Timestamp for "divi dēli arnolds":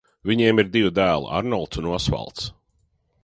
0.75-1.81